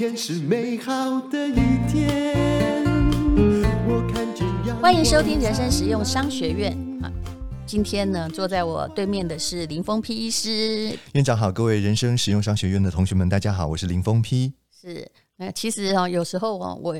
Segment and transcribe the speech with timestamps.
[0.00, 2.82] 天是美好的一天。
[3.86, 6.72] 我看见欢迎收听人生实用商学院
[7.02, 7.12] 啊！
[7.66, 10.98] 今天呢，坐在我对面的是林峰批医师。
[11.12, 14.54] 院长好，各位人生实用商学院的同学们，大家好，我是林峰批。
[14.70, 15.06] 是，
[15.36, 16.96] 那其实哈，有时候啊，我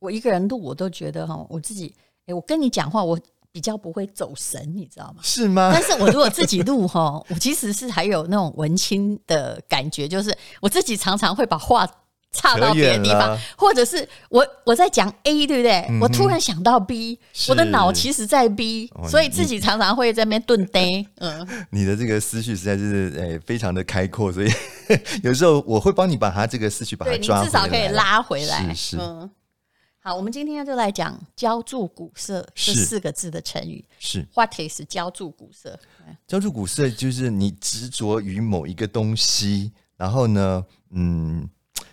[0.00, 1.94] 我一个人录，我都觉得哈，我自己，
[2.26, 3.16] 哎，我跟你讲话，我。
[3.52, 5.16] 比较不会走神，你知道吗？
[5.24, 5.72] 是吗？
[5.74, 11.84] 但是我如果自己录哈，我其实是还有那种文青的感觉，就是我自己常常会把话
[12.32, 15.86] 岔到别的地方，或者是我我在讲 A，对不对？
[15.88, 21.04] 嗯、我突然想到 B，我的脑其实在 B，所以自己常常会在那边顿呆。
[21.16, 24.50] 嗯， 你的这个思绪实在是诶非常的开阔，所以
[25.22, 28.74] 有时候我会帮你把它这个思绪把它抓回来，至少可以拉回来。
[28.74, 28.96] 是是。
[28.98, 29.30] 嗯
[30.02, 33.84] 好，我们今天就来讲“浇筑古色”这四个字的成语。
[33.98, 35.78] 是，What is 憍住鼓瑟？
[36.26, 41.46] 憍住鼓瑟就是你执着于某一个东西，然后呢，嗯，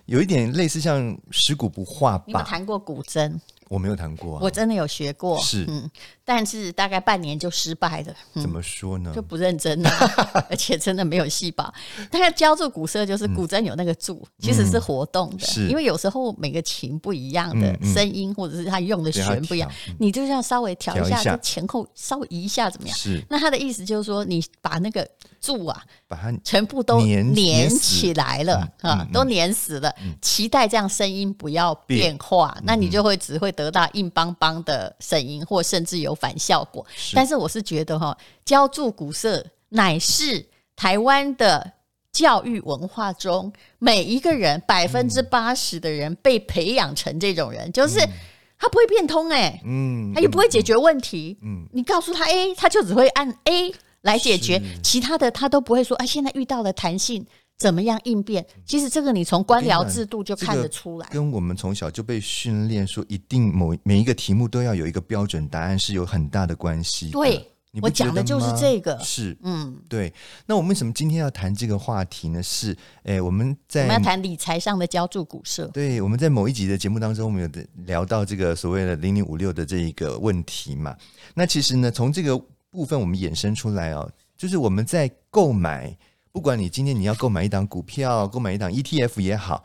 [0.07, 2.23] 有一点类似像食古不化吧。
[2.27, 3.39] 你有弹过古筝？
[3.69, 5.91] 我没有弹过，我真的有学过，是，嗯，
[6.23, 8.13] 但是大概半年就失败了。
[8.41, 9.11] 怎么说呢？
[9.13, 9.89] 就不认真了，
[10.49, 11.73] 而且真的没有细胞。
[12.09, 22.97] 但是教住鼓瑟就是古筝有那个住，其实是活动的，是因为有时候每个琴不一样的声音，或者是它用的弦不一样，你就要稍微调一下，就前后稍微移一下怎么样？
[22.97, 23.21] 是。
[23.29, 25.05] 那他的意思就是说，你把那个
[25.47, 33.51] 住啊，把它全部都粘起来了啊，都粘死了，期待这样声音不要变化，那你就会只会。
[33.57, 36.85] 得到硬邦邦的声音，或甚至有反效果。
[36.95, 37.15] 是。
[37.15, 41.71] 但是我是觉得哈，浇筑鼓色乃是台湾的
[42.11, 47.99] 教育文化中每一个人百分之八十的人被培养成这种人，嗯、就是
[48.59, 53.73] 他不会变通哎、欸，嗯，他也不会解决问题，嗯，你告诉他 A，他就只会按 A
[54.07, 55.95] 来解决，其他的他都不会说。
[55.97, 57.23] 哎，现在遇到了弹性。
[57.59, 58.45] 怎么样应变？
[58.67, 61.09] 其实这个你从官僚制度就看得出来。
[61.09, 67.09] 跟我们从小就被训练说，一定某每一个题目都要有一个标准答案，是有很大的关系。
[67.09, 67.43] 对，
[67.81, 68.95] 我讲的就是这个。
[68.99, 70.13] 是，嗯，对。
[70.45, 72.43] 那我们为什么今天要谈这个话题呢？
[72.43, 75.65] 是，哎，我们在我们要谈理财上的浇筑股社。
[75.73, 80.95] 对，我们在某一集的节目当中，我们有聊到这个所谓的零零五六的这一个问题嘛。
[81.33, 82.39] 那其实呢，从这个
[82.77, 84.07] 部分我们衍生出来哦，
[84.37, 85.97] 就是我们在购买。
[86.31, 89.63] 不管你今天你要购买一档股票，购买一档 ETF 也好，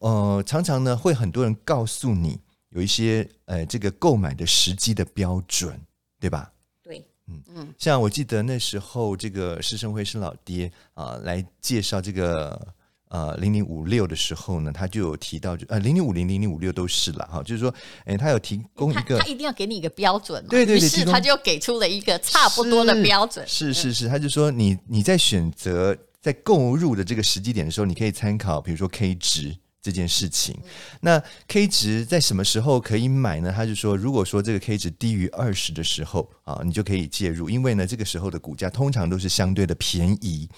[0.00, 5.78] 呃，常常呢会很多人告诉你有一些呃这个购买的时机的标准，
[6.18, 6.50] 对吧？
[6.82, 12.74] 对，嗯嗯，像我记得那时候这个施生辉是老爹啊、呃、来介绍这个
[13.08, 25.96] 呃零零五六的时候呢，他就有提到就呃零零五零零零五六都是了哈，就是说哎、欸、他有提供一个他，他一定要给你一个标准，对对对，于是他就给出了一个差不多的标准，是是是，他就说你你在选择。
[26.24, 30.58] 在购入的这个时机点的时候，你可以参考，比如说 K 值这件事情。
[31.02, 33.52] 那 K 值在什么时候可以买呢？
[33.54, 40.48] 他就说，如果说这个 K 值低于二十的时候啊，你就可以介入，因为呢，这个时候的股价通常都是相对的便宜。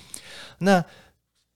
[0.59, 0.85] 那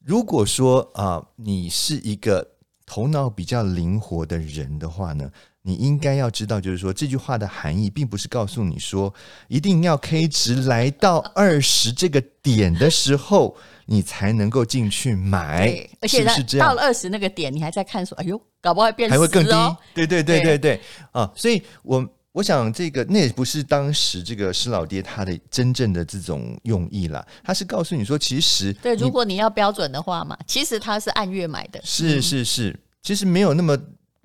[0.05, 2.47] 如果说啊，你是一个
[2.87, 5.31] 头脑比较灵活的人的话呢，
[5.63, 9.13] 你应该要知道，就是说这句话的含义，并不是告诉你说
[9.49, 13.57] 一定要 K 值来到二十这个点的时候。
[13.87, 15.69] 你才能够进去买，
[16.01, 16.69] 而且是这样。
[16.69, 19.51] 到了二十那个点，你还在看说，哎呦，搞不好会变，还会更低。
[19.93, 33.79] 对对对对对，啊，所以我我想这个那也不是当时这个施老爹他的真正的这种用意啦，他是告诉你说，其实对，如果你要标准的话嘛，其实他是按月买的，是是是，其实没有那么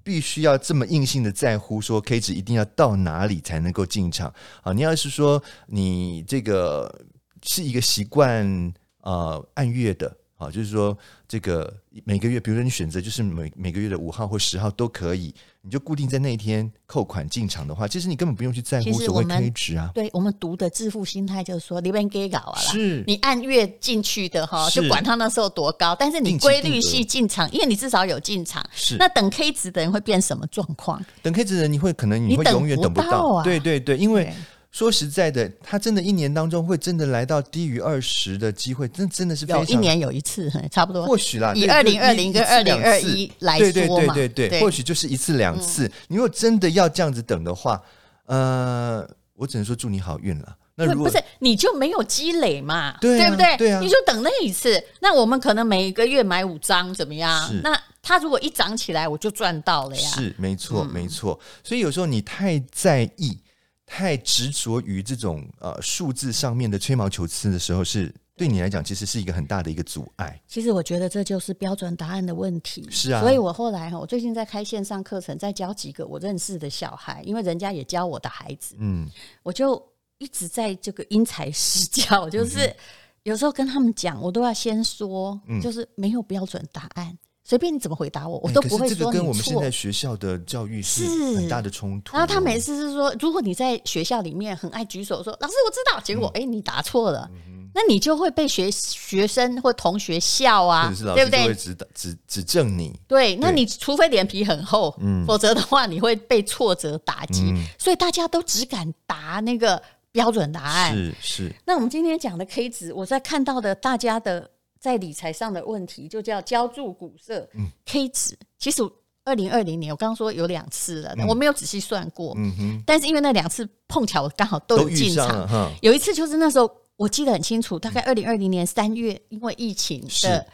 [0.03, 4.73] 必须要这么硬性的在乎说 K 值一定要到哪里才能够进场啊。
[4.73, 7.03] 你要是说你这个
[7.43, 8.73] 是一个习惯。
[9.05, 11.71] 呃，按月的，啊，就是说这个
[12.05, 15.31] 每个月，比如说你选择就是每每个月的五号或十号都可以，
[15.65, 19.89] 你就固定在那一天扣款进场的话，其实你根本不用去在乎所谓 K 值啊。
[19.95, 28.63] 对我们读的致富心态就是说，你别给搞啊，是你按月进去的哈，就管他那时候多高，但是你规律性进场，因为你至少有进场。
[28.71, 31.03] 是那等 K 值的人会变什么状况？
[31.23, 33.43] 等 K 值的人，你会可能你会永远等不到啊。
[33.43, 34.31] 对对对，因为。
[34.75, 41.05] 说实在的，他真的一年当中会真的来到低于二十的机会，真真的是非常有一年有一次， 差不多。
[41.05, 45.87] 或许啦，以二零二零跟二零二一来说嘛，对对对对对，对或许就是一次两次。
[45.87, 47.81] 嗯、你如果真的要这样子等的话，
[48.25, 50.57] 呃，我只能说祝你好运了。
[50.75, 53.55] 那如果不是你就没有积累嘛，对，啊、对不对？
[53.55, 54.83] 对啊，你就等那一次。
[54.99, 57.49] 那我们可能每一个月买五张，怎么样？
[57.63, 60.09] 那它如果一涨起来，我就赚到了呀。
[60.09, 61.39] 是，没错，嗯、没错。
[61.63, 63.37] 所以有时候你太在意。
[63.85, 70.41] 太执着于这种呃数字上面的吹毛求疵的时候，是对你来讲，其实是一个很大的一个阻碍。
[70.47, 72.85] 其实我觉得这就是标准答案的问题。
[72.89, 79.07] 是啊，所以我后来哈，我最近在开线上课程，在教几个我认识的小孩，因为人家也教我的孩子，嗯，
[79.43, 79.81] 我就
[80.17, 82.75] 一直在这个因材施教，就是
[83.23, 87.17] 有时候跟他们讲，我都要先说，就是没有标准答案。
[87.47, 91.05] 随便你怎么回答我，我都不会说跟我们现在学校的教育是
[91.35, 92.17] 很大的冲突。
[92.17, 101.45] 然后他每次是说，如果你在学校里面很爱举手说“老师，我知道”，结果哎、嗯，你答错了，嗯、那你就会被学学生或同学笑啊，对不对？
[101.45, 102.99] 会指指指正你。
[103.07, 107.43] 对，那你除非脸皮很厚，嗯、否则的话你会被挫折打击。
[107.43, 109.79] 嗯、所以大家都只敢答那个
[110.11, 110.95] 标准答案。
[110.95, 111.55] 是是。
[111.63, 114.49] 那我们今天讲的 K 值，我在看到的大家的。
[114.85, 117.49] 在理财上的问题就叫浇筑股色。
[117.55, 118.83] 嗯，K 值其实
[119.23, 122.35] 二零二零年我刚刚说有两次了，嗯、我没有仔细算过。
[122.37, 130.45] 嗯哼，但是因为那两次碰巧我刚好都有进场，有一次就是那时候我记得很清楚，大概二零二零年三月，因为疫情的。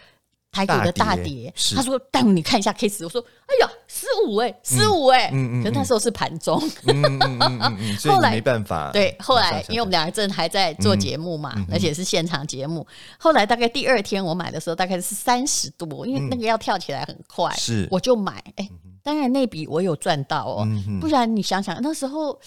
[0.52, 5.30] 台股的大跌，他说：“但你看一下 K 十。”我说：“哎呀，十五哎，十五哎。”
[5.64, 6.60] 可是那时候是盘中，
[8.06, 8.92] 后来没办法。
[8.92, 12.86] 对，后来因为我们两个正还在做节目嘛，而且是现场节目。
[13.18, 18.44] 后来大概第二天我买的时候，大概是三十多，因为那个要跳起来很快，是我就买。
[18.58, 18.70] 哎，
[19.02, 20.68] 当然那笔我有赚到哦，
[21.00, 22.38] 不然你想想那时候。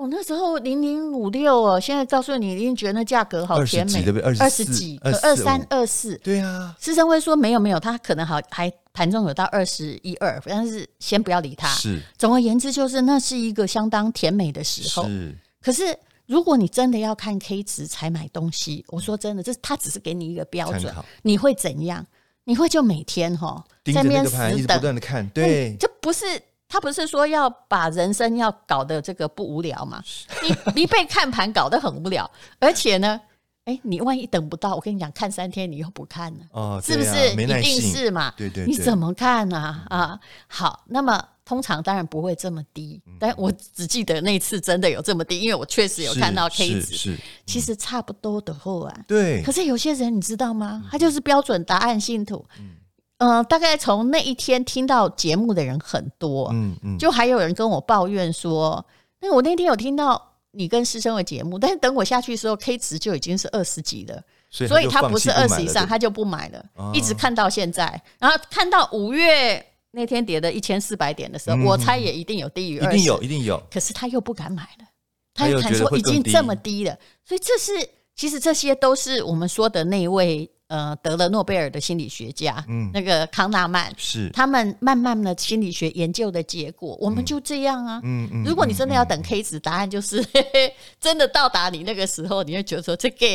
[0.00, 4.02] 我那时候零零五六哦，现在告诉你，一定觉得那价格好甜美，
[4.38, 6.74] 二十几，二三二四，对啊。
[6.80, 11.68] 施生辉说没有没有，他可能好还盘中有到二十一二，但是先不要理他。
[11.74, 15.06] 是，总而言之，就是那是一个相当甜美的时候。
[15.06, 15.94] 是，可是
[16.24, 22.06] 如果你真的要看 K 值才买东西，我说真的，这他只是给你一个标准，你会怎样？
[22.44, 26.24] 你会就每天哈在那边死等，不断的看，对，这不是。
[26.70, 30.00] 他不是说要把人生要搞得这个不无聊吗？
[30.42, 32.30] 你你被看盘搞得很无聊，
[32.60, 33.20] 而且呢，
[33.64, 37.32] 哎，你万一等不到，我跟你讲，看三天你又不看了，哦，是不是？
[37.32, 38.32] 一定是嘛？
[38.36, 39.82] 对对，你怎么看呢？
[39.88, 48.96] 啊，好，那么通常当然不会这么低，但我只记得那次真的有这么低，因为我确实有看到 K 值，是，其实差不多的货啊。
[49.08, 50.84] 对，可是有些人你知道吗？
[50.88, 52.46] 他就是标准答案信徒。
[52.60, 52.76] 嗯、
[53.20, 58.82] 呃，大概从那一天听到节目的人很多，嗯嗯，就还有人跟我抱怨说，
[59.20, 74.86] 那我那天有听到你跟师生的节目，但是等我下去的时候，K 值就已经是二十几了，所以，他不是二十以上，他就不买了，哦、一直看到现在，然后看到五月那天跌的一千四百点的时候，嗯、我猜也一定有低于二十，一定有，一定有，可是他又不敢买了，
[75.34, 77.86] 他又看说已经这么低了，所以这是
[78.16, 80.50] 其实这些都是我们说的那一位。
[80.70, 84.30] 呃，得了诺贝尔的心理学家，嗯，那个康纳曼是。
[84.30, 88.44] 他们慢慢的心理学研究的结果，我们就这样啊，嗯嗯。
[88.44, 93.26] 如果你真的要等 K 值，答案就是嘿嘿 真的到达你那个时候，你会觉得说这个，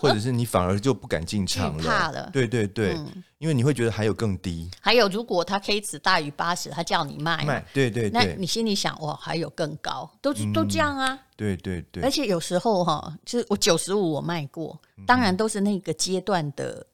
[0.00, 2.96] 或者是你反而就不敢进场了， 怕了，对对对，
[3.38, 4.70] 因为你会觉得还有更低。
[4.80, 12.02] 还有，如果它 K 值大于八十，他叫你卖，卖，对对对，那你心里想哇，还有更高，都都这样啊，对对对。
[12.02, 14.80] 而且有时候哈，就是我九十五我卖过。
[15.06, 16.86] 当然都是那个阶段的，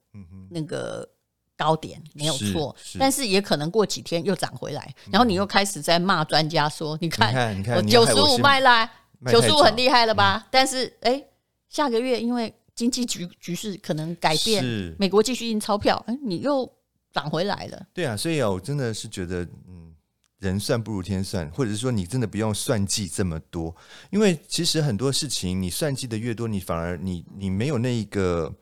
[0.50, 1.08] 那个
[1.56, 8.90] 高点没有错，但是也可能过几天又涨回来，然后你又开始在骂专家说：“你看，你看，我九十五卖啦，
[9.30, 11.24] 九十五很厉害了吧？”但是哎，
[11.68, 12.52] 下个月因为
[12.82, 14.64] 经济局局势可能改变，
[14.98, 16.68] 美国继续印钞票，哎，你又
[17.12, 17.86] 涨回来了。
[17.94, 19.94] 对啊，所以啊，我真的是觉得，嗯。
[20.38, 23.72] 人算不如天算，或者是说你真的不用算计这么多，
[24.10, 28.52] 因为其实很多事情你算计的越多，你反而你你没有那一个，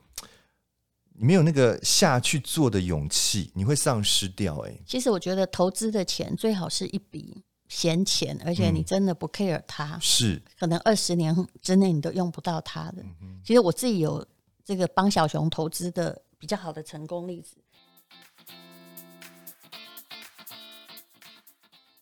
[1.14, 4.58] 你没有那个下去做的勇气，你会丧失掉。
[4.58, 13.02] 哎，其实我觉得投资的钱最好是一笔闲钱，而且你真的不 care 它，嗯、是可能二十年之内你都用不到它的。
[13.22, 14.26] 嗯、其实我自己有
[14.64, 17.56] 这个帮小熊投资的比较好的成功例子。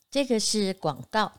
[0.09, 1.31] 这个是广告。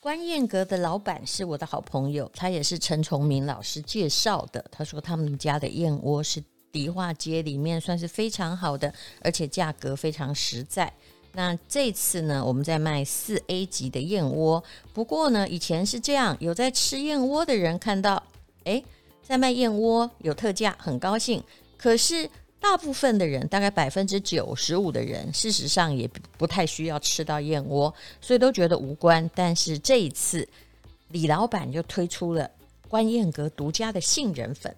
[0.00, 4.64] 关燕阁的老板是我的好朋友，他也是陈崇明老师介绍的。
[4.72, 10.92] 他说他们家的燕窝是迪化街里面算是非常好的，而且价格非常实在。
[11.32, 14.62] 那这次呢，我们在卖四 A 级的燕窝。
[14.92, 18.22] 不过呢，以前是这样，有在吃燕窝的人看到，
[18.64, 18.84] 诶，
[19.22, 21.42] 在卖燕窝有特价，很高兴。
[21.76, 22.28] 可是。
[22.62, 26.08] 大部分的人，大概百分之九十五的人，事实上也
[26.38, 29.28] 不太需要吃到燕窝，所以都觉得无关。
[29.34, 30.48] 但是这一次，
[31.08, 32.48] 李老板就推出了
[32.86, 34.72] 关燕阁独家的杏仁粉。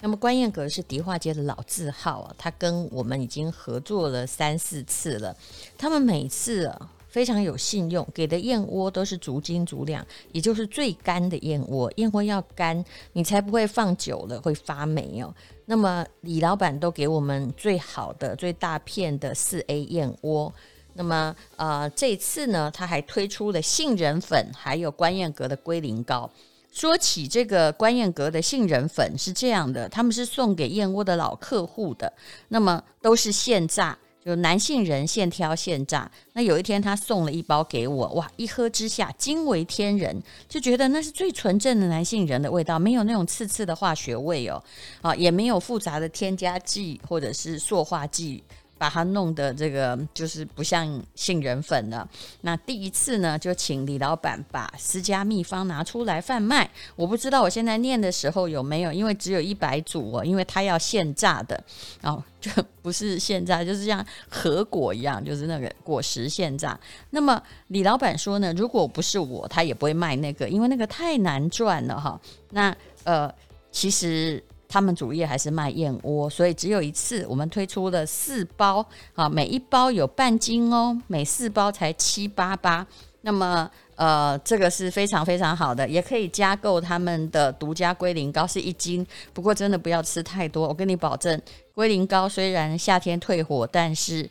[0.00, 5.36] 那么关燕阁是迪化街的老字号啊，他跟我们已经合作了三四次了。
[5.76, 11.92] 他们每次啊非常有信用，给的燕窝都是足斤足两，也就是最干的燕窝。
[11.96, 15.34] 燕窝要干，你才不会放久了会发霉哦。
[15.66, 20.52] 那么李老板都给我们最好的、最大片的四 A 燕窝。
[20.94, 26.30] 那么呃，这次呢，他还推出了杏仁粉，还有观燕阁的龟苓膏。
[26.70, 32.12] 说起这个观燕阁的杏仁粉是这样的，他们是送给燕窝的老客户的，
[32.48, 36.08] 那么都是现榨，就南杏仁现挑现榨。
[36.34, 44.62] 那有一天他送了一包给我，哇，一喝之下惊为天人，就觉得那是最纯正的南杏仁的味道，没有那种刺刺的化学味哦，
[45.00, 48.44] 啊，也没有复杂的添加剂或者是塑化剂。
[48.78, 52.08] 把它弄得这个就是不像杏仁粉了。
[52.42, 56.70] 那第一次呢，就请李老板把私家秘方拿出来贩卖。
[56.96, 61.62] 我不知道我现在念的时候有没有，因为只有一百组哦，因为他要现榨的，
[62.00, 66.78] 然 后就不是现榨，就是像核果一样，就是那个果实现榨。
[67.10, 72.20] 那么李老板说呢，如果不是我，他也不会卖那个，因为那个太难赚了哈。
[72.50, 73.34] 那呃，
[73.72, 74.42] 其实。
[74.68, 78.84] 他们主业还是卖燕窝，所以只有一次，我们推出了四包
[79.14, 82.86] 啊，每一包有半斤哦，每四包才七八八。
[83.22, 89.04] 那么呃，这个是非常非常好的，也可以加购他们的独家龟苓膏，是一斤。
[89.32, 91.40] 不过真的不要吃太多，我跟你保证，
[91.74, 94.28] 龟苓膏虽然夏天退火，但是。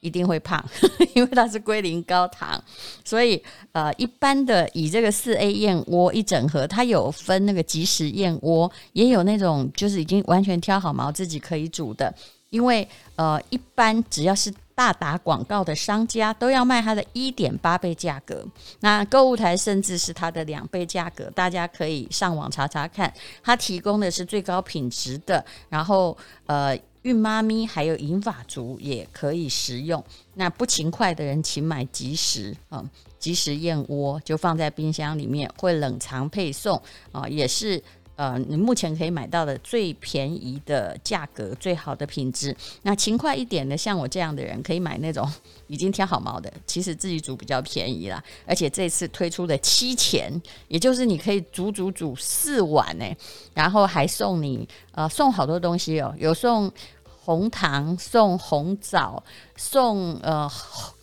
[0.00, 0.64] 一定会胖，
[1.14, 2.62] 因为它是龟苓膏糖，
[3.04, 12.14] 所以呃，一般的以这个四 A 燕窝一整盒，它有分那个即食燕窝，也有那种就是已经完全挑好毛自己可以煮的。
[12.50, 18.42] 因为呃，一般只要是大打广告的商家，都要卖它的一点八倍价格，
[18.80, 23.12] 那购物台甚至是它的两倍价格，大家可以上网查查看，
[23.42, 26.78] 它提供的是最高品质的，然后呃。
[27.02, 30.02] 孕妈咪还有银发族也可以食用。
[30.34, 32.84] 那不勤快的人，请买即食啊，
[33.18, 36.80] 即食燕窝就放在冰箱里面，会冷藏配送
[37.12, 37.82] 啊，也是
[38.18, 42.54] 呃，你目前可以买到的最便宜的价格，最好的品质。
[42.82, 45.24] 那勤快一点的，像我这样的人，可以买那种
[45.68, 48.20] 已经挑好毛的，其实自己煮比较便宜啦。
[48.44, 50.32] 而且这次推出的七钱，
[50.66, 53.06] 也就是你可以煮煮煮四碗呢，
[53.54, 56.72] 然后还送你呃送好多东西哦，有送。
[57.20, 59.22] 红糖送红枣，
[59.54, 60.50] 送呃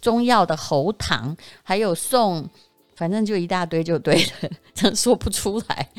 [0.02, 2.50] 中药的喉糖，还有送，
[2.96, 5.90] 反正就一大堆就对了，真 说不出来，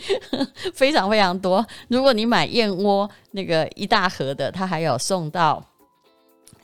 [0.75, 1.67] 非常非常多。
[1.89, 5.65] 如果你买燕窝那个一大盒的，它还有送到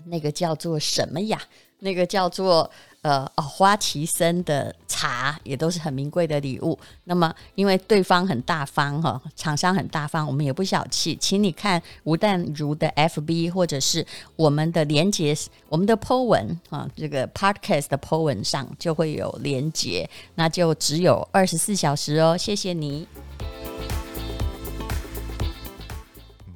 [0.07, 1.41] 那个叫做什么呀？
[1.81, 2.71] 那个叫做。
[3.03, 6.79] 呃哦，花旗参的茶也都是很名贵的礼物。
[7.05, 14.07] 那么，因为对方很大方哈，厂商很大方，我们也不小气，请你看吴淡如的 FB 或者是
[14.37, 15.37] 我们的连结，
[15.69, 22.37] 我们的 po 文啊，这个 podcast 的 po 文上就会有连结，那就只有二十四小时哦。
[22.37, 23.09] 谢谢你。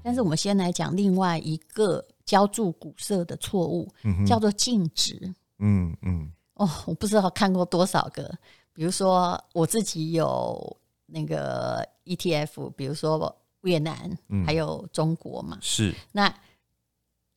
[0.05, 5.35] 但是我们先来讲另外一个浇筑古色的错误，嗯、叫做净值。
[5.59, 6.31] 嗯嗯。
[6.57, 8.31] 哦，我不知道看过多少个，
[8.73, 15.59] 比如说我自己有那个 ETF，比如说越南，嗯、还有中国嘛。
[15.61, 15.95] 是。
[16.13, 16.35] 那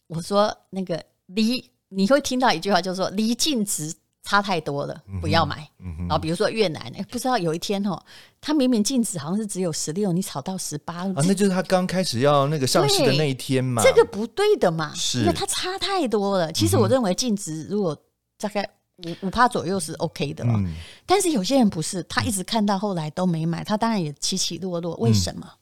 [0.08, 5.70] 我说那个离你会听到一句话，就是说离净值差太多了，不要买。
[5.80, 6.00] 嗯哼。
[6.08, 8.02] 然后比如说越南，哎，不知道有一天哦，
[8.40, 11.14] 它明明净值好像是只有十六，你炒到十八了。
[11.16, 13.84] 啊，那就是它刚开始要那个上市的那一天嘛。
[13.84, 16.50] 这个不对的嘛，是因为它差太多了。
[16.54, 18.02] 其实我认为净值如果
[18.38, 18.68] 大概。
[19.06, 20.74] 五五趴左右是 OK 的了，嗯，
[21.06, 24.96] 但是有些人不是，他一直看到后来都没买，他当然也起起落落。
[24.98, 25.46] 为什么？
[25.46, 25.58] 嗯，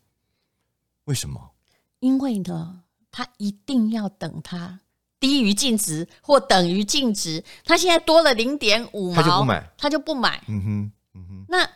[1.05, 1.51] 为什么？
[1.99, 4.79] 因为呢，他一定要等它
[5.19, 10.43] 低于净值或等于净值，他现在多了零点五毛，他就不买，他就不买。
[10.47, 11.69] 嗯哼，嗯哼，那。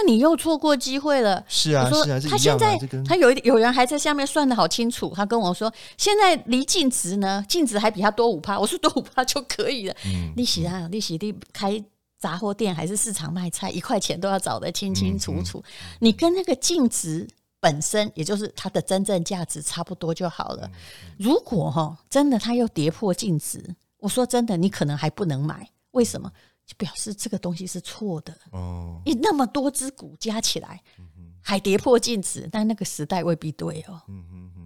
[0.00, 1.44] 那你又错过机会了。
[1.48, 5.12] 是啊，是啊，他现在他有有人还在下面算的好清楚。
[5.16, 8.56] 他跟我说，现在离净值呢，净值还比他多五趴。
[8.56, 9.94] 我说多五趴就可以了。
[10.06, 11.82] 嗯，利息啊，利息，你开
[12.16, 15.60] 杂货店还是市场卖菜，一块钱都要找得清清楚楚。
[15.98, 17.26] 你跟那个净值
[17.58, 20.70] 本身，也就是它的真正价值差不多就好了。
[21.16, 23.60] 如果哈真的它又跌破净值，
[23.98, 25.68] 我说真的，你可能还不能买。
[25.92, 26.30] 为什么？
[26.68, 30.82] 就表示这个东西是错的哦，你那么多只股加起来，
[31.40, 34.02] 还跌破净值，但那个时代未必对哦，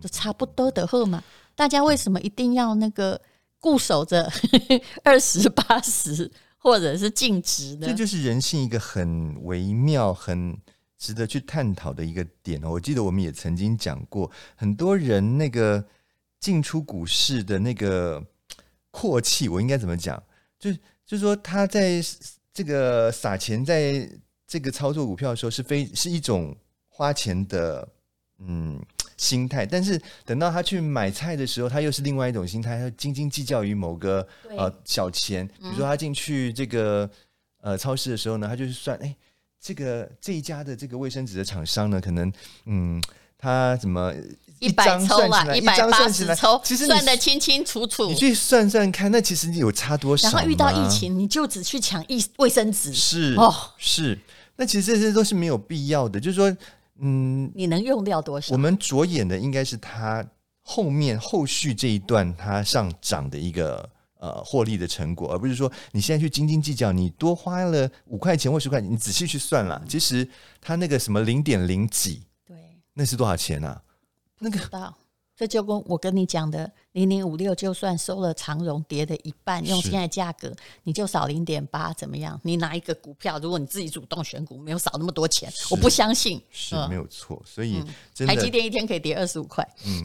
[0.01, 1.23] 就差不多的货嘛。
[1.55, 3.23] 大家为什么一定要那个
[3.61, 4.29] 固守着
[5.05, 6.29] 二十八十
[6.59, 7.87] 或者是净值呢？
[7.87, 10.59] 这就是人性一个很微妙、很
[10.99, 12.71] 值得去探讨的一个点哦。
[12.73, 15.87] 我记得我们也曾经讲过，很多人那个
[16.41, 18.21] 进出股市的那个
[18.91, 20.21] 阔气，我应该怎么讲？
[20.63, 20.73] 就
[21.05, 22.01] 就是说他在
[22.55, 24.09] 这个撒钱在
[24.47, 26.57] 这个操作股票的时候，是非是一种
[26.89, 27.87] 花钱的
[28.39, 28.81] 嗯
[29.17, 34.27] 心态，但是等到他去买菜的时候，他又是另外一种心态，他斤斤计较于某个
[34.57, 37.11] 呃小钱，比如说他进去这个
[37.61, 39.15] 呃超市的时候呢，他就是算哎。
[39.65, 42.33] 这个这一家的这个卫生纸的厂商呢，可能
[42.65, 43.01] 嗯，
[43.39, 44.13] 他怎么
[44.63, 48.07] 一百抽啊，一百八十抽，其实算得清清楚楚。
[48.09, 50.31] 你去算算看，那其实你有差多少？
[50.31, 54.19] 然后遇到疫情，你就只去抢一卫生纸，是哦，是。
[54.57, 56.57] 那其实这些都是没有必要的，就是说，
[57.01, 58.53] 嗯，你能用掉多少？
[58.53, 60.25] 我们着眼的应该是它
[60.63, 63.89] 后面后续这一段它上涨的一个。
[64.23, 70.25] 呃，获利的成果，而不是说你现在去斤斤计较，你多花了五块钱或十块钱，你仔细去算了，其实
[70.61, 72.57] 它那个什么零点零几，对，
[72.95, 73.83] 那是多少钱啊？
[74.43, 74.95] 那个，
[75.37, 82.39] 这就跟我跟你讲的零零五六，就算收了长荣跌的一半，用现在价格，你就少零点八，怎么样？
[82.43, 87.41] 你拿一个股票，如果你自己主动选股，没有少那么多钱，我不相信是没有错。
[87.47, 87.83] 所以，
[88.27, 90.03] 台积电一天可以跌二十五块，嗯，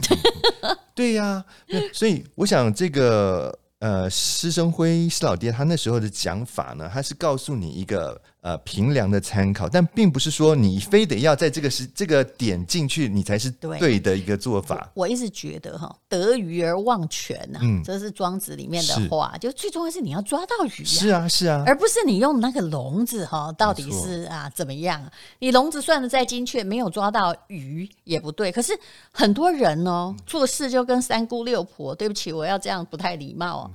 [0.94, 1.44] 对呀，
[1.92, 3.58] 所以我想这个。
[3.80, 14.90] 呃，施生辉施老爹他那时候的讲法呢，他是告诉你一个呃评量的参考，但并不是说你非得要在这个时这个点进去，你才是对的一个做法。
[14.94, 25.02] 我，我一直觉得哈，得鱼而忘全呐、啊，嗯，这是庄子里面的话，就最重要是你要抓到鱼、啊，是啊是啊，而不是你用那个笼子哈，到底是啊怎么样？
[25.40, 28.52] 你笼子算的再精确，没有抓到鱼也不对。
[28.52, 28.72] 可是
[29.10, 33.70] 很多人哦，做事就跟三姑六婆，对不起，我要这样不太礼貌哦。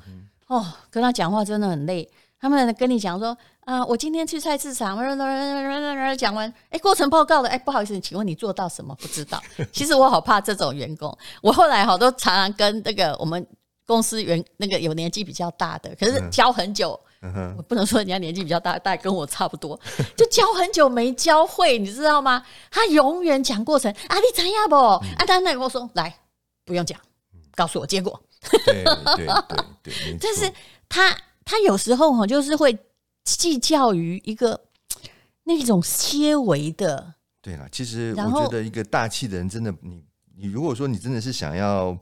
[0.48, 2.08] 哦，跟他讲话真的很累。
[2.40, 4.98] 他们跟你讲说啊，我今天去菜市场，
[6.18, 8.94] 讲完，哎，过程报告了，哎，不好意思，请问你做到什么？
[8.96, 9.42] 不知道。
[9.72, 11.16] 其实我好怕这种员工。
[11.42, 13.46] 我后来好多常常跟那个我们
[13.86, 17.00] 公司员那个有年纪比较大的，可是教很久，
[17.58, 19.80] 我不能说人家年纪比较大，大概跟我差不多，
[20.18, 22.44] 就教很久没教会，你知道吗？
[22.70, 24.76] 他永远讲过程啊，你怎样不？
[24.76, 26.14] 啊，他那跟我说，来，
[26.66, 27.00] 不用讲，
[27.56, 28.20] 告诉我结果。
[28.66, 29.28] 对对对
[29.84, 30.52] 对， 但是
[30.90, 32.78] 他他有时候哈，就是会
[33.24, 34.60] 计较于一个
[35.44, 37.16] 那种些微的。
[37.42, 40.04] 对了，其实我觉得一个大气的人，真的，你
[40.36, 41.98] 你如果说你真的是想要，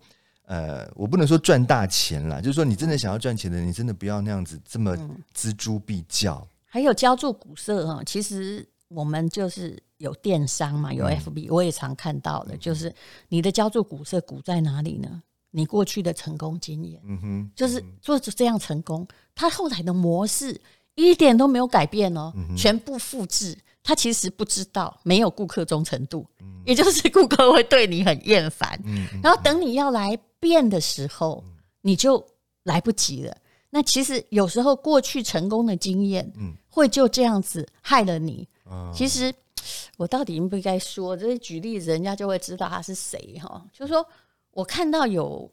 [0.46, 4.96] 呃，我不能说赚大钱啦，就是说你真的想要赚钱的，你真的不要那样子这么
[5.36, 6.36] 锱铢必较。
[6.36, 12.94] 嗯、还有交做股色哈，其实我们就是有电商嘛，有 FB，、嗯、我也常看到的，就是
[13.30, 15.24] 你的交做股色股在哪里呢？
[15.50, 20.62] 你过去的成功经验，嗯哼，就是做这样成功，他后来的模式
[21.10, 23.58] 一点都没有改变哦，全部复制。
[23.84, 26.26] 他其实不知道，没有顾客忠诚度，
[26.66, 28.80] 也就是顾客会对你很厌烦。
[29.24, 31.44] 然后等你要来变的时候，
[31.82, 32.24] 你就
[32.64, 33.36] 来不及了。
[33.70, 36.32] 那其实有时候过去成功的经验，
[36.70, 38.48] 会就这样子害了你。
[38.94, 39.34] 其实
[39.98, 41.18] 我到底应不应该说？
[41.18, 43.66] 这些举例子，人家就会知道他是谁哈。
[43.74, 44.06] 就是说。
[44.54, 45.50] 我看到有，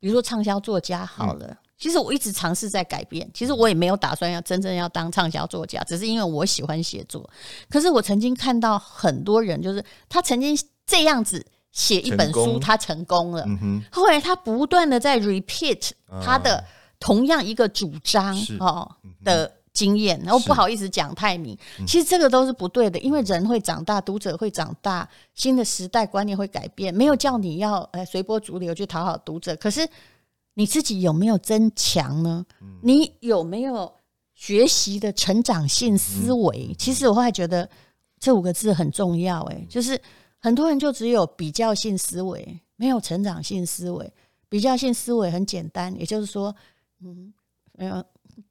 [0.00, 3.28] 比如说畅销作家好了，嗯、其实我一直尝试在改变。
[3.32, 7.28] 其实我也没有打算要真正要当畅销作家，只是因为我喜欢写作。
[7.70, 13.46] 可是我曾经看到很多人，就是他曾经这样子写一本书，成他成功了，
[13.92, 15.90] 后来他不断的在 repeat
[16.22, 16.64] 他的
[16.98, 19.54] 同样一个主张哦的。
[19.74, 29.88] 经验，然后不好意思讲太明，其实这个都是不对的，因为人会长大，读者会长大，新的时代观念会改变，没有叫你要呃随波逐流去讨好读者，可是
[30.58, 32.44] 你自己有没有增强呢？
[32.82, 33.94] 你有没有
[34.34, 36.74] 学习的成长性思维？
[36.76, 37.70] 其实我后来觉得
[38.18, 39.96] 这五个字很重要，哎，就是
[40.40, 44.12] 很多人就只有比较性思维，没有成长性思维。
[44.48, 46.52] 比较性思维很简单，也就是说，
[47.02, 47.32] 嗯，
[47.74, 48.04] 没有，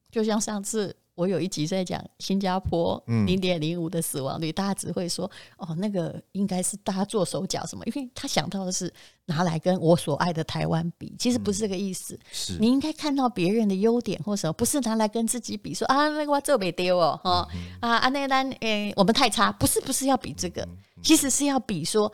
[0.09, 0.95] 就像上次。
[1.17, 8.93] 我有一集在讲新加坡零点零五的死亡率，嗯、大家只会说哦，那个应该是大家做手脚什么，因为他想到的是
[9.25, 12.13] 拿来跟我所爱的台湾比，其实不是这个意思。
[12.13, 20.67] 嗯、是你应该看到别人的优点或什么，不是拿来跟自己比，说啊那个我这没丢哦哈、嗯、啊啊那单诶、欸、我们太差，不是不是要比这个，
[21.01, 22.13] 其实是要比说。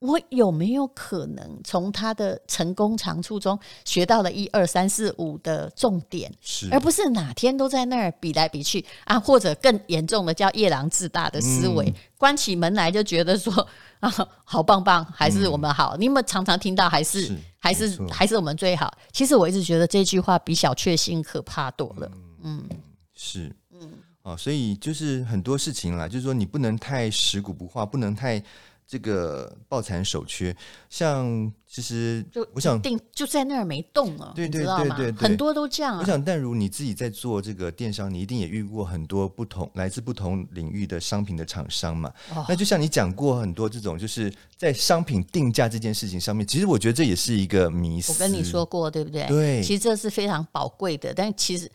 [0.00, 9.20] 我有没有可能从他的成功长处中学到了一二三四五的重点，是而不是哪天都在那儿比来比去啊？
[9.20, 13.52] 或者更严重的叫夜郎自大的思维，嗯、关起门来就觉得说
[14.00, 14.10] 啊，
[14.42, 15.94] 好棒棒，还是我们好？
[15.96, 18.90] 嗯、你有没有常常听到还是，是还是还是我们最好？
[19.12, 22.10] 其实我一直觉得这句话比小确幸可怕多了。
[22.42, 22.76] 嗯，嗯
[23.12, 28.42] 是，嗯，哦，所以就是很多事情啦，就是说你不能太食古不化，不能太。
[28.90, 30.54] 这个抱残守缺，
[30.88, 36.00] 像其实就我想定就在那儿没动了，对对对对对，很多都这样、啊。
[36.00, 42.12] 我想，但如你自己在做这个电商，你一定也遇过很多不同来自不同领域的商品的厂商嘛。
[42.34, 48.12] 哦、那就像你讲过很多这种，就是在商品定价这件事情上面，其实我觉得这也是一个迷思。
[48.12, 49.24] 我跟你说过，对不对？
[49.28, 51.70] 对，其实这是非常宝贵的，但其实。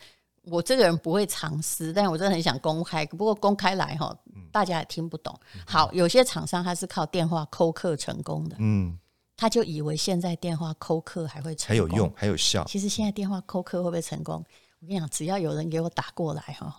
[0.48, 3.04] 我这个人不会藏私，但是我真的很想公开。
[3.06, 4.16] 不过公开来哈，
[4.56, 5.38] 大家也听不懂。
[5.66, 8.98] 好，有些厂商他是靠电话扣客成功的，嗯，
[9.36, 12.64] 他就以为现在电话扣客还会成功，还有用，还有效。
[12.64, 14.42] 其实现在电话扣客会不会成功？
[14.80, 16.74] 我跟你讲，只要有人给我打过来哈，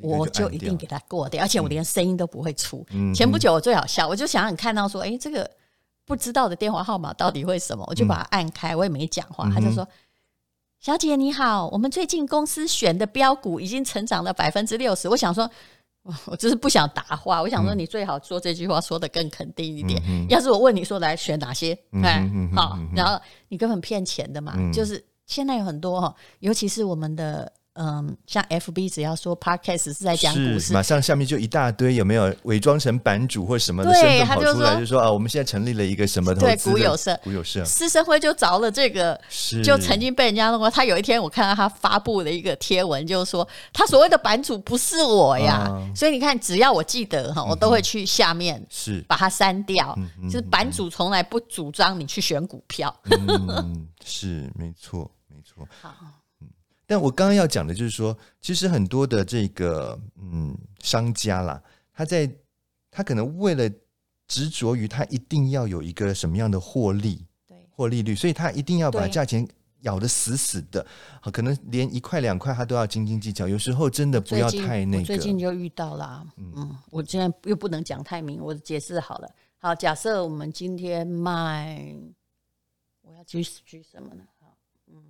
[0.00, 2.86] 我就一定给他过掉，而且我连声音都不会出。
[2.90, 5.50] 嗯、前不久我最好笑，我就想让你看到说，哎，这个
[6.04, 7.84] 不知道的电话号码到底会什么？
[7.88, 9.84] 我就把它按开，我也没讲话，他就说。
[10.78, 15.08] 小姐你好，我们最近公司选的标股已经成长了百分之六十。
[15.08, 15.50] 我想说，
[16.26, 17.42] 我就是不想答话。
[17.42, 20.02] 我想说，你最好说这句话说的更肯定一点。
[20.08, 24.54] 嗯、要是我问你说来选哪些，哎、嗯，好，然后你根本骗钱的嘛。
[24.56, 27.52] 嗯、就是现在有很多哈，尤其是我们的。
[27.76, 39.18] 嗯，像 FB 只要说 Podcast 是在讲故事，马上下面就一大堆有没有伪装成版主或什么的身份跑出来，就说啊，我们现在成立了一个什么对股有社，股有社，施生辉就着了这个，
[39.64, 40.70] 就曾经被人家弄过。
[40.70, 49.02] 他有一天我看到他发布了一个贴文，就是说他所谓的版主不是我呀，啊、所以你看，只要我记得哈，我都会去下面是。
[49.06, 55.94] 把它删掉，是就是版主从来不主张你去选股票，嗯，是没错没错， 好。
[56.86, 61.60] 但我刚刚要讲的就是说，其实很多的这个嗯商家啦，
[61.92, 62.30] 他在
[62.90, 63.68] 他可能为了
[64.28, 69.46] 执着于他一定要有一个什么样的获利，对，获利率，所以他一定要把价钱
[69.80, 70.84] 咬得死死的，
[71.22, 73.48] 对可能连一块两块他都要斤斤计较。
[73.48, 75.04] 有时候真的不要太那个。
[75.04, 79.28] 最近，最近就遇到了，嗯，嗯，我现在又不能讲太明，我解释好了。
[79.58, 81.94] 好，假设我们今天卖，
[83.02, 84.22] 我要举举什么呢？
[84.40, 85.02] 好，嗯，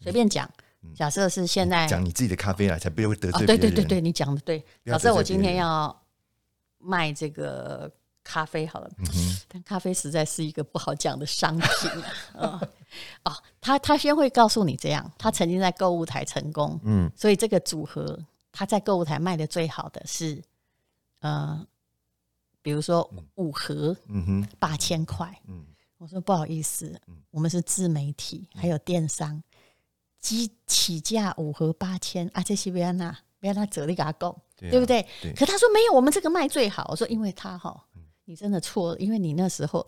[0.00, 0.50] 随便讲。
[0.94, 3.46] 假设是现在讲你自己的咖啡来，才不会得罪别人。
[3.46, 4.64] 对对对对，你讲的对。
[4.84, 6.02] 假设我今天要
[6.78, 7.90] 卖这个
[8.22, 11.90] 咖啡好了，嗯但咖啡实在是一个不好讲的商品。
[12.34, 12.60] 啊。
[13.24, 18.18] 哦，他他先会告诉你这样，他曾经在购物台成功，嗯，所以这个组合
[18.50, 20.42] 他在购物台卖的最好的是，
[21.20, 21.66] 呃，
[22.62, 25.66] 比如说五盒，嗯哼，八千块，嗯，
[25.98, 26.98] 我说不好意思，
[27.30, 29.42] 我们是自媒体，还有电商。
[30.20, 35.06] 机起价五盒八千啊，这些不要拿，不要拿折的给他供，对，不对？
[35.22, 36.86] 对，可他说没有，我们这个卖最好。
[36.90, 37.74] 我说因为他哈，
[38.24, 39.86] 你真的错了，因为你那时候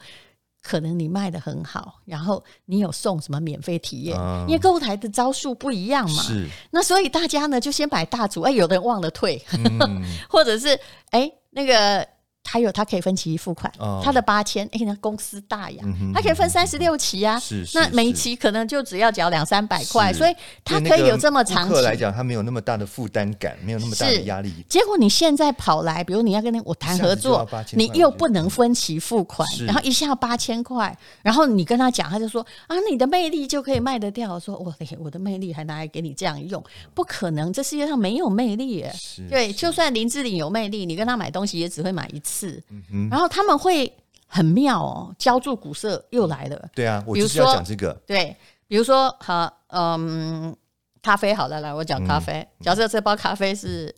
[0.63, 6.23] 可能你卖的很好，然后你有送什么免费体验，嗯、因为购物台的招数不一样嘛。
[6.23, 10.79] 是，那所以大家呢就先买大组，哎，有的人忘了退，嗯、 或者是
[11.11, 12.07] 哎那个。
[12.51, 17.41] 还有，他可以分期付款，他的八千，哎，那公司大呀，他可以分三十六期啊，
[17.75, 20.35] 那每一期可能就只要缴两三百块，所以
[20.65, 21.81] 他可以有这么长期。
[21.83, 24.53] 来讲，他没有那么大的负担感，没有那么大的压力。
[24.69, 34.35] 结果你现在跑来，比如你要跟我谈合作，你又不能分期付款，然后一下八千块，然后你跟他讲，他就说啊，你的魅力就可以卖得掉。
[34.35, 36.61] 我说我我的魅力还拿来给你这样用，
[36.95, 38.93] 不可能，这世界上没有魅力耶。
[39.31, 42.40] 对，就算林志玲有魅力，你跟他买东西也只会买一次。
[42.41, 42.63] 是，
[43.11, 43.93] 然后他们会
[44.27, 46.71] 很妙哦，浇筑古色又来了。
[46.75, 47.93] 对啊，我就是要讲这个。
[48.07, 48.35] 对，
[48.67, 50.57] 比如说，好，嗯，
[51.03, 52.41] 咖啡好了，来，我讲咖啡。
[52.41, 53.95] 嗯、假设这包咖啡是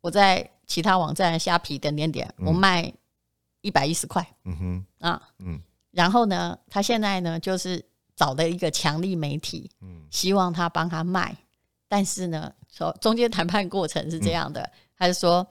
[0.00, 2.92] 我在其他网站虾皮点点点，我卖
[3.62, 4.26] 一百一十块。
[4.44, 5.60] 嗯哼，啊，嗯，
[5.92, 7.82] 然后呢，他现在呢就是
[8.14, 11.36] 找了一个强力媒体，嗯，希望他帮他卖，
[11.88, 15.46] 但是呢，说中间谈判过程是这样的，他就说。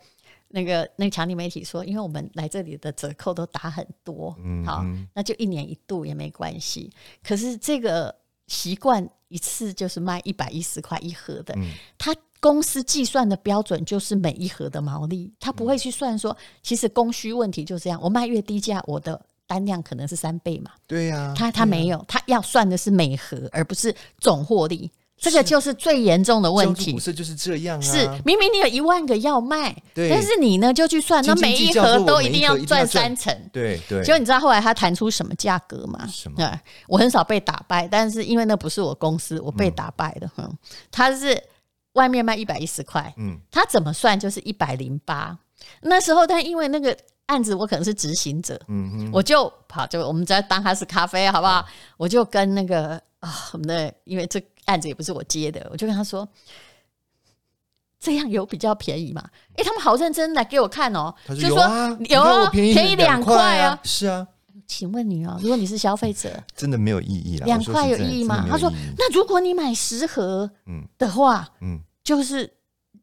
[0.53, 4.35] 那个那个强力媒体说，因为我们来这里的折扣都打很多，
[4.65, 6.91] 好，那就一年一度也没关系。
[7.23, 8.13] 可是这个
[8.47, 20.71] 习惯一次就是卖一百一十块一盒的，嗯、他公司计算的标准就是每一盒的毛利，他不会去算说，其实供需问题就这样，我卖越低价，我的单量可能是三倍嘛。
[20.87, 24.91] 对呀、啊，他他没有，他要算的是每盒，而不是总获利。
[25.21, 26.91] 这个就是最严重的问题。
[26.91, 34.03] 股市就是这样啊，是明明你有一万个要卖，但是你呢就去算，那每一盒都一定要赚三成，对对。
[34.03, 36.07] 结果你知道后来他谈出什么价格吗？
[36.11, 36.59] 什么？
[36.87, 40.27] 我很少被打败，但是因为那不是我公司，我被打败的。
[40.37, 40.57] 嗯，
[40.89, 41.39] 他是
[41.93, 45.37] 外面卖一百一十块，嗯，他怎么算就是一百零八。
[45.81, 51.63] 那时候，但因为那个案子我可能是执行者，嗯哼，我就跑，就我们只要当他是咖啡，好不好？
[51.97, 54.43] 我就跟那个啊，我们的因为这。
[54.65, 56.27] 案子也不是我接的，我就跟他说，
[57.99, 59.23] 这样有比较便宜嘛？
[59.55, 61.49] 哎，他们好认真来给我看哦，他说
[62.07, 64.27] 有啊，便宜两块啊，是啊。
[64.67, 67.45] 请问你哦，如果你是消费者，真的没有意义了。
[67.45, 68.45] 两块有意义吗？
[68.49, 72.49] 他说，那如果你买十盒，嗯的话，嗯，就是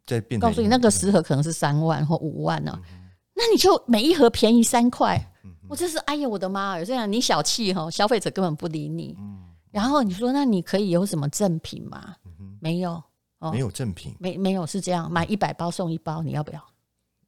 [0.06, 2.78] 在变，告诉你那个十盒可能是三万或五万呢，
[3.34, 5.32] 那你就每一盒便宜三块。
[5.68, 6.78] 我真是哎呀，我的妈！
[6.78, 9.14] 有这样你小气哈，消费者根本不理你。
[9.70, 12.16] 然后你说，那你可以有什么赠品吗？
[12.60, 13.02] 没有，
[13.38, 16.64] 哦没有赠品，没没有是这样，买一百包送一包，你要不要？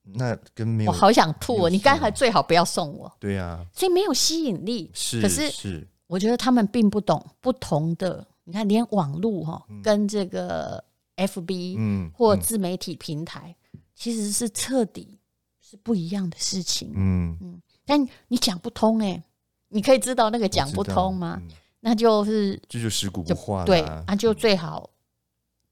[0.03, 1.71] 那跟没有，我好想吐哦。
[1.71, 3.13] 你刚才最好不要送我。
[3.21, 4.91] 对呀，所以没有吸引力。
[4.93, 8.27] 是，可是我觉得他们并不懂不同的。
[8.43, 10.83] 你看，连网络哈跟这个
[11.17, 13.55] FB 嗯或自媒体平台，
[13.95, 15.17] 其实是彻底
[15.61, 16.91] 是不一样的事情。
[16.97, 19.23] 嗯嗯，但你讲不通哎，
[19.69, 21.41] 你可以知道那个讲不通吗？
[21.81, 23.65] 那就是这就尸骨不化。
[23.65, 24.89] 对，那就最好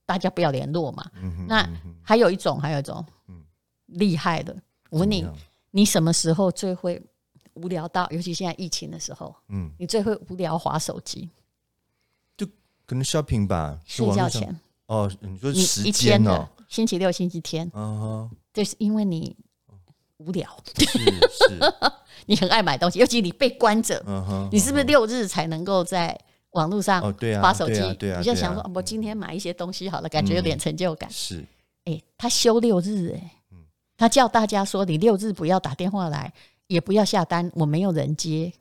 [0.05, 1.11] 大家不要联络嘛。
[1.47, 1.68] 那
[2.03, 3.05] 还有一种，还有一种。
[3.92, 4.55] 厉害的，
[4.90, 5.27] 我问你，
[5.71, 7.03] 你什么时候最会
[7.55, 8.07] 无聊到？
[8.11, 11.27] 尤其现在疫情的时候，嗯，你最会无聊划手机？
[12.37, 12.47] 就
[12.85, 14.55] 可能 shopping 吧，睡觉前。
[14.88, 19.35] 哦，你说时间哦，星期六、星期天，嗯，就是因为你
[20.18, 21.61] 无聊，是是，
[22.26, 24.02] 你很爱买东西，尤其你被关着，
[24.52, 26.18] 你是不是六日才能够在
[26.50, 27.02] 网络上
[27.40, 27.81] 发手机？
[27.94, 31.11] 对啊，你就想说，我今天买一些东西好了，感觉有点成就感。
[31.11, 31.44] 是，
[31.85, 33.33] 哎，他休六日，哎。
[34.00, 36.33] 他叫大家说：“你六日不要打电话来，
[36.68, 38.52] 也不要下单，我没有人接。”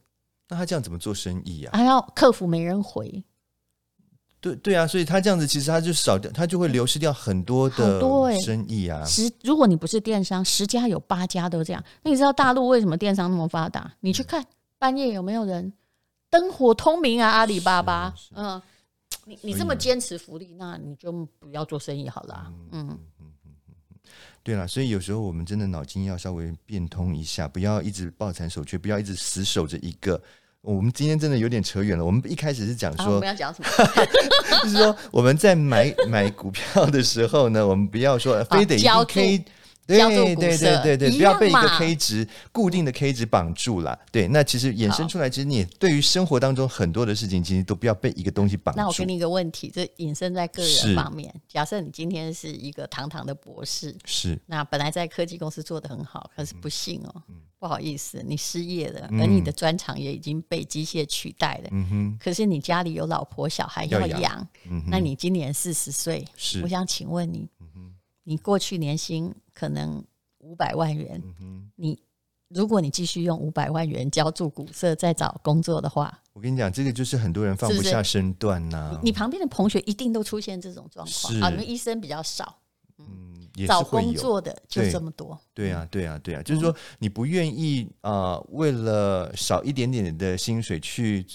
[0.49, 1.77] 那他这样怎么做生意啊？
[1.77, 3.23] 还要客服没人回。
[4.47, 7.99] 对对啊，所以他这样子其实他就少掉，他就会流失掉很多的
[8.41, 9.03] 生意啊。
[9.05, 11.83] 十，如果你不是电商，十家有八家都这样。
[12.03, 13.91] 那你知道大陆为什么电商那么发达？
[13.99, 14.45] 你去看
[14.77, 15.73] 半夜有没有人
[16.29, 17.29] 灯火通明啊？
[17.29, 18.61] 阿里巴巴，嗯，
[19.25, 22.53] 你你这么坚持福利，那你就不要做生意好了。
[22.71, 22.97] 嗯。
[24.43, 30.21] 对了，所以有时候我们真的脑筋要稍微变通一下，不要一直抱残守缺，不要一直死守着一个。
[30.75, 32.03] 我们今天真的有点扯远了。
[32.03, 33.95] 我们一开始是讲说，啊、我们要讲什么？
[34.63, 39.45] 就是说我们在买买股票的时候呢，我们不要说非得一定
[39.87, 43.97] 对对对对对，不要被一个 K 值固定的 K 值绑住了。
[44.11, 48.81] 对，那其实衍生出来，其实你也对于生活当中很多的事情，其实都不要被一个东西绑住。
[48.81, 51.33] 那我给你一个问题，这引申在个人方面。
[51.47, 57.23] 假设你今天是一个堂堂的博士，是那本来在科技公司做得很好，可是不幸哦，
[57.57, 61.69] 不好意思，你失业了，而你的专长也已经被机械取代了。
[61.71, 62.17] 嗯哼。
[62.21, 67.47] 可是你家里有老婆小孩要养，嗯，那你今年四十岁，是我想请问你，
[68.27, 70.03] 你过去年薪可能
[70.39, 71.97] 五百万元，嗯、你
[72.49, 78.99] 如果你继续用五百万元交住股社再找工作的话，我跟你讲，这个就是很多人放不下身段呐、啊。
[79.01, 82.59] 你旁边的同学一定都出现这种状况啊，你们医生比较少，
[82.97, 85.39] 嗯，找工作的就这么多。
[85.53, 91.25] 对啊，对啊，对啊，就是说你不愿意啊、呃，为了少一点点的薪水去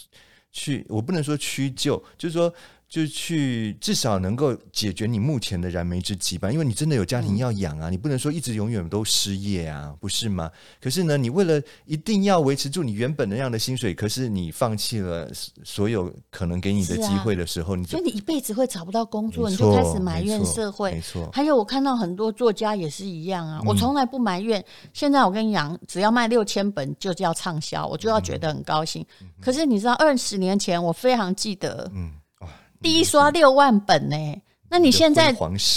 [0.50, 2.52] 去，我不能说屈就，就是说。
[2.92, 10.50] 就去至少能够解决你目前的燃眉之急吧，因为你真的有家庭要养啊，你不能说一直永远都失业啊，不是吗？
[10.78, 15.26] 可是呢，你为了一定要维持住你原本那样的薪水，可是你放弃了
[15.64, 20.92] 所有可能给你的机会的时候，你所以你一辈子会找不到工作，你就开始埋怨社会。
[20.92, 24.62] 没错，还有我看到很多作家也是一样啊，我从来不埋怨。
[24.92, 29.02] 现在我跟你讲，只要卖六千本就叫畅销，我就要觉得很高兴。
[29.40, 32.10] 可是你知道，二十年前我非常记得，嗯。
[32.82, 35.34] 第一刷六万本呢、欸，那你现在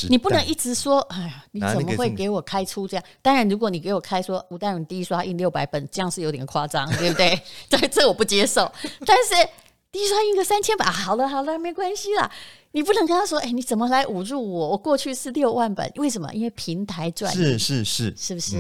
[0.10, 3.06] 你不能一直说，哎呀，你怎么会给我开出这样？
[3.22, 7.40] 当然，如果你给我开说吴淡如第一刷印六百本，这样是有点夸张， 对不对？
[7.70, 8.72] 这这我不接受。
[9.06, 9.34] 但是
[9.92, 12.32] 第一刷印个三千本，好了好了，没关系啦。
[12.72, 14.70] 你不能跟他说，哎，你怎么来侮辱我？
[14.70, 16.34] 我过去是六万本，为什么？
[16.34, 18.58] 因为平台赚，是是是，是不是？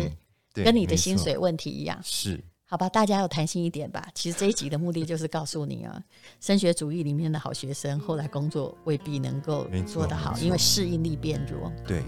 [0.55, 2.41] 嗯、跟你的薪水问题一样，是。
[2.75, 4.05] 好吧，大家要弹性一点吧。
[4.13, 5.97] 其实这一集的目的就是告诉你啊，
[6.41, 11.71] 升学主义里面的好学生后来工作未必能够做得好，因为适应力变弱。
[11.87, 12.03] 对，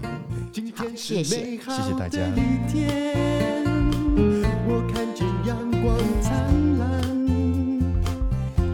[0.52, 2.20] 对，好，谢谢，谢谢大家。
[4.68, 7.00] 我看见阳光灿烂，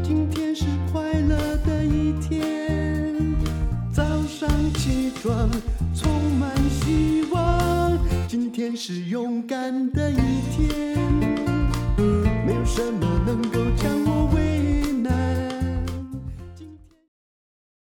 [0.02, 3.36] 今天是快乐的一天，
[3.92, 5.48] 早上起床
[5.94, 10.16] 充满希望，今天是勇敢的一
[10.50, 11.33] 天。
[12.74, 14.03] 什么能够将？